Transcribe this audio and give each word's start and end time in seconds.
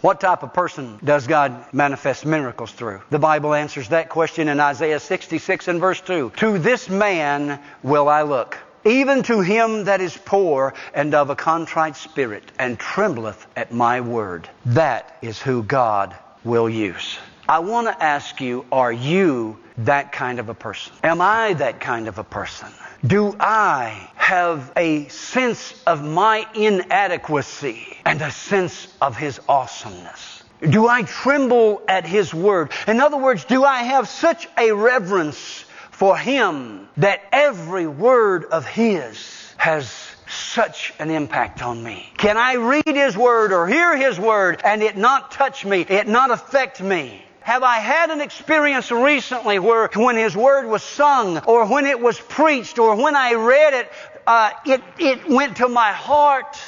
What 0.00 0.20
type 0.20 0.44
of 0.44 0.54
person 0.54 1.00
does 1.02 1.26
God 1.26 1.72
manifest 1.72 2.24
miracles 2.24 2.70
through? 2.70 3.00
The 3.10 3.18
Bible 3.18 3.52
answers 3.52 3.88
that 3.88 4.08
question 4.08 4.48
in 4.48 4.60
Isaiah 4.60 5.00
66 5.00 5.66
and 5.66 5.80
verse 5.80 6.00
2. 6.00 6.32
To 6.36 6.58
this 6.58 6.88
man 6.88 7.60
will 7.82 8.08
I 8.08 8.22
look, 8.22 8.56
even 8.84 9.24
to 9.24 9.40
him 9.40 9.84
that 9.84 10.00
is 10.00 10.16
poor 10.16 10.74
and 10.94 11.14
of 11.14 11.30
a 11.30 11.36
contrite 11.36 11.96
spirit, 11.96 12.44
and 12.60 12.78
trembleth 12.78 13.44
at 13.56 13.72
my 13.72 14.00
word. 14.00 14.48
That 14.66 15.18
is 15.20 15.42
who 15.42 15.64
God 15.64 16.14
will 16.44 16.68
use. 16.68 17.18
I 17.48 17.58
want 17.58 17.88
to 17.88 18.04
ask 18.04 18.40
you, 18.40 18.66
are 18.70 18.92
you 18.92 19.58
that 19.78 20.12
kind 20.12 20.38
of 20.38 20.48
a 20.48 20.54
person? 20.54 20.92
Am 21.02 21.20
I 21.20 21.54
that 21.54 21.80
kind 21.80 22.06
of 22.06 22.18
a 22.18 22.24
person? 22.24 22.68
Do 23.06 23.36
I 23.38 24.10
have 24.16 24.72
a 24.76 25.06
sense 25.06 25.72
of 25.86 26.02
my 26.02 26.44
inadequacy 26.54 27.96
and 28.04 28.20
a 28.20 28.32
sense 28.32 28.88
of 29.00 29.16
His 29.16 29.40
awesomeness? 29.48 30.42
Do 30.68 30.88
I 30.88 31.02
tremble 31.02 31.80
at 31.86 32.04
His 32.04 32.34
word? 32.34 32.72
In 32.88 33.00
other 33.00 33.16
words, 33.16 33.44
do 33.44 33.62
I 33.64 33.84
have 33.84 34.08
such 34.08 34.48
a 34.58 34.72
reverence 34.72 35.64
for 35.92 36.16
Him 36.16 36.88
that 36.96 37.22
every 37.30 37.86
word 37.86 38.46
of 38.46 38.66
His 38.66 39.54
has 39.56 39.94
such 40.28 40.92
an 40.98 41.10
impact 41.10 41.62
on 41.62 41.80
me? 41.80 42.12
Can 42.16 42.36
I 42.36 42.54
read 42.54 42.96
His 42.96 43.16
Word 43.16 43.52
or 43.52 43.68
hear 43.68 43.96
His 43.96 44.18
Word 44.18 44.60
and 44.64 44.82
it 44.82 44.96
not 44.96 45.30
touch 45.30 45.64
me, 45.64 45.82
it 45.82 46.08
not 46.08 46.32
affect 46.32 46.82
me? 46.82 47.24
Have 47.48 47.62
I 47.62 47.78
had 47.78 48.10
an 48.10 48.20
experience 48.20 48.90
recently 48.90 49.58
where 49.58 49.88
when 49.96 50.16
His 50.16 50.36
Word 50.36 50.66
was 50.66 50.82
sung 50.82 51.38
or 51.46 51.64
when 51.64 51.86
it 51.86 51.98
was 51.98 52.20
preached 52.20 52.78
or 52.78 52.94
when 52.94 53.16
I 53.16 53.32
read 53.36 53.72
it, 53.72 53.90
uh, 54.26 54.50
it, 54.66 54.82
it 54.98 55.26
went 55.26 55.56
to 55.56 55.66
my 55.66 55.90
heart? 55.92 56.58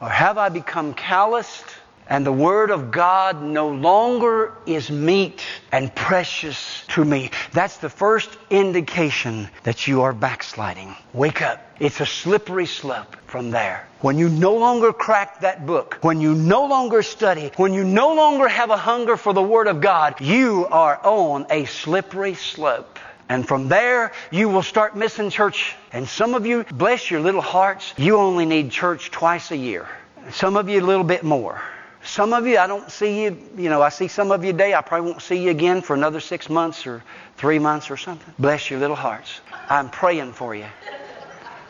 Or 0.00 0.08
have 0.08 0.38
I 0.38 0.48
become 0.48 0.94
calloused 0.94 1.64
and 2.10 2.26
the 2.26 2.32
Word 2.32 2.70
of 2.70 2.90
God 2.90 3.40
no 3.40 3.68
longer 3.68 4.52
is 4.66 4.90
meat 4.90 5.42
and 5.70 5.94
precious 5.94 6.84
to 6.88 7.04
me? 7.04 7.30
That's 7.52 7.76
the 7.78 7.88
first 7.88 8.28
indication 8.50 9.48
that 9.62 9.86
you 9.86 10.02
are 10.02 10.12
backsliding. 10.12 10.96
Wake 11.14 11.40
up. 11.40 11.64
It's 11.78 12.00
a 12.00 12.06
slippery 12.06 12.66
slope 12.66 13.16
from 13.26 13.52
there. 13.52 13.88
When 14.00 14.18
you 14.18 14.28
no 14.28 14.56
longer 14.56 14.92
crack 14.92 15.40
that 15.42 15.64
book, 15.64 15.98
when 16.02 16.20
you 16.20 16.34
no 16.34 16.66
longer 16.66 17.02
study, 17.02 17.52
when 17.56 17.74
you 17.74 17.84
no 17.84 18.14
longer 18.14 18.48
have 18.48 18.70
a 18.70 18.76
hunger 18.76 19.16
for 19.16 19.32
the 19.32 19.42
Word 19.42 19.68
of 19.68 19.80
God, 19.80 20.20
you 20.20 20.66
are 20.66 20.98
on 21.02 21.46
a 21.48 21.64
slippery 21.66 22.34
slope. 22.34 22.98
And 23.28 23.46
from 23.46 23.68
there, 23.68 24.10
you 24.32 24.48
will 24.48 24.64
start 24.64 24.96
missing 24.96 25.30
church. 25.30 25.76
And 25.92 26.08
some 26.08 26.34
of 26.34 26.44
you, 26.44 26.64
bless 26.64 27.08
your 27.08 27.20
little 27.20 27.40
hearts, 27.40 27.94
you 27.96 28.16
only 28.16 28.46
need 28.46 28.72
church 28.72 29.12
twice 29.12 29.52
a 29.52 29.56
year. 29.56 29.86
Some 30.32 30.56
of 30.56 30.68
you 30.68 30.80
a 30.80 30.84
little 30.84 31.04
bit 31.04 31.22
more. 31.22 31.62
Some 32.04 32.32
of 32.32 32.46
you, 32.46 32.58
I 32.58 32.66
don't 32.66 32.90
see 32.90 33.24
you, 33.24 33.36
you 33.56 33.68
know, 33.68 33.82
I 33.82 33.90
see 33.90 34.08
some 34.08 34.32
of 34.32 34.44
you 34.44 34.52
today. 34.52 34.74
I 34.74 34.80
probably 34.80 35.10
won't 35.10 35.22
see 35.22 35.36
you 35.36 35.50
again 35.50 35.82
for 35.82 35.94
another 35.94 36.20
six 36.20 36.48
months 36.48 36.86
or 36.86 37.02
three 37.36 37.58
months 37.58 37.90
or 37.90 37.96
something. 37.96 38.34
Bless 38.38 38.70
your 38.70 38.80
little 38.80 38.96
hearts. 38.96 39.40
I'm 39.68 39.90
praying 39.90 40.32
for 40.32 40.54
you 40.54 40.66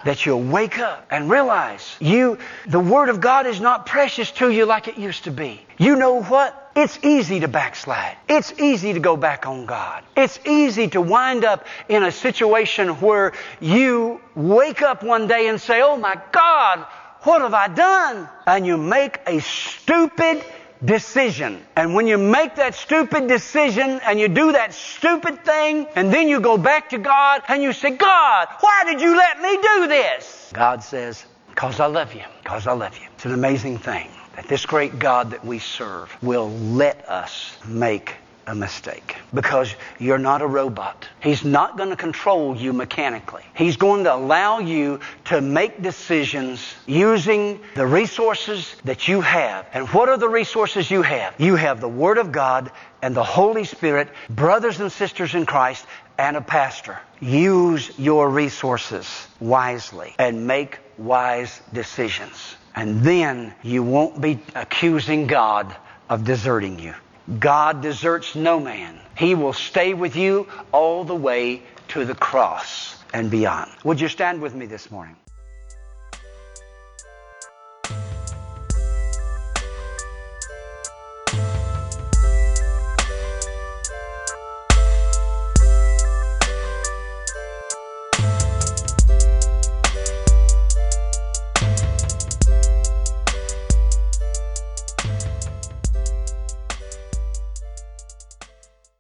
that 0.05 0.25
you'll 0.25 0.42
wake 0.42 0.78
up 0.78 1.06
and 1.11 1.31
realize 1.31 1.97
you, 2.01 2.39
the 2.67 2.81
Word 2.81 3.08
of 3.08 3.20
God 3.20 3.47
is 3.47 3.61
not 3.61 3.86
precious 3.86 4.31
to 4.33 4.51
you 4.51 4.64
like 4.64 4.89
it 4.89 4.97
used 4.97 5.25
to 5.25 5.31
be. 5.31 5.61
You 5.78 5.97
know 5.97 6.23
what? 6.23 6.56
It's 6.77 6.98
easy 7.03 7.41
to 7.41 7.48
backslide. 7.48 8.17
It's 8.28 8.53
easy 8.58 8.92
to 8.92 9.01
go 9.01 9.17
back 9.17 9.47
on 9.47 9.67
God. 9.67 10.03
It's 10.17 10.39
easy 10.47 10.89
to 10.89 11.01
wind 11.01 11.45
up 11.45 11.67
in 11.89 12.05
a 12.05 12.12
situation 12.12 13.01
where 13.01 13.33
you 13.61 14.20
wake 14.34 14.81
up 14.81 15.03
one 15.03 15.27
day 15.27 15.48
and 15.48 15.61
say, 15.61 15.83
Oh 15.83 15.97
my 15.97 16.19
God, 16.33 16.86
what 17.23 17.43
have 17.43 17.55
I 17.55 17.69
done? 17.69 18.29
And 18.47 18.67
you 18.67 18.77
make 18.77 19.20
a 19.27 19.41
stupid 19.41 20.45
decision. 20.85 21.63
And 21.77 21.95
when 21.95 22.07
you 22.07 22.19
make 22.19 22.57
that 22.57 22.75
stupid 22.75 23.29
decision 23.29 24.01
and 24.05 24.19
you 24.19 24.29
do 24.29 24.53
that 24.53 24.73
stupid 24.73 25.45
thing 25.45 25.86
and 25.95 26.13
then 26.13 26.29
you 26.29 26.41
go 26.41 26.57
back 26.57 26.91
to 26.91 26.98
God 26.98 27.42
and 27.48 27.63
you 27.63 27.73
say, 27.73 27.91
God, 27.91 28.48
why 28.61 28.85
did 28.86 29.01
you 29.01 29.17
let 29.17 29.41
me 29.41 29.57
do 29.57 29.86
this? 29.89 30.51
God 30.55 30.83
says, 30.83 31.25
because 31.48 31.80
I 31.80 31.86
love 31.86 32.14
you. 32.14 32.25
Because 32.42 32.67
I 32.67 32.73
love 32.73 32.97
you. 32.98 33.07
It's 33.14 33.27
an 33.27 33.35
amazing 33.35 33.79
thing 33.79 34.09
that 34.36 34.48
this 34.48 34.64
great 34.64 34.98
God 34.98 35.33
that 35.33 35.45
we 35.45 35.59
serve 35.59 36.17
will 36.23 36.48
let 36.51 37.09
us 37.09 37.55
make 37.67 38.14
a 38.50 38.55
mistake 38.55 39.16
because 39.33 39.72
you're 40.00 40.18
not 40.18 40.42
a 40.42 40.46
robot. 40.46 41.08
He's 41.22 41.44
not 41.44 41.77
going 41.77 41.90
to 41.90 41.96
control 41.96 42.56
you 42.56 42.72
mechanically. 42.72 43.44
He's 43.55 43.77
going 43.77 44.05
to 44.05 44.14
allow 44.14 44.58
you 44.58 44.98
to 45.27 45.40
make 45.40 45.80
decisions 45.80 46.74
using 46.84 47.61
the 47.77 47.86
resources 47.86 48.74
that 48.84 49.06
you 49.06 49.20
have. 49.20 49.66
And 49.72 49.88
what 49.90 50.08
are 50.08 50.18
the 50.18 50.28
resources 50.28 50.90
you 50.90 51.02
have? 51.02 51.34
You 51.38 51.55
have 51.55 51.80
the 51.80 51.88
Word 51.88 52.18
of 52.18 52.33
God 52.33 52.72
and 53.00 53.14
the 53.14 53.22
Holy 53.22 53.64
Spirit, 53.64 54.08
brothers 54.28 54.80
and 54.80 54.90
sisters 54.90 55.36
in 55.36 55.46
Christ, 55.46 55.86
and 56.18 56.36
a 56.36 56.40
pastor. 56.42 56.98
Use 57.20 57.96
your 58.00 58.28
resources 58.28 59.28
wisely 59.38 60.12
and 60.18 60.48
make 60.48 60.80
wise 60.98 61.61
decisions. 61.72 62.56
And 62.74 63.02
then 63.02 63.55
you 63.62 63.84
won't 63.84 64.20
be 64.20 64.40
accusing 64.56 65.28
God 65.28 65.74
of 66.08 66.24
deserting 66.24 66.80
you. 66.80 66.94
God 67.39 67.83
deserts 67.83 68.35
no 68.35 68.58
man. 68.58 68.98
He 69.17 69.35
will 69.35 69.53
stay 69.53 69.95
with 69.95 70.17
you 70.17 70.48
all 70.73 71.05
the 71.05 71.14
way 71.14 71.63
to 71.89 72.05
the 72.05 72.14
cross 72.14 72.97
and 73.13 73.31
beyond. 73.31 73.70
Would 73.85 74.01
you 74.01 74.08
stand 74.08 74.41
with 74.41 74.55
me 74.55 74.67
this 74.67 74.91
morning? 74.91 75.17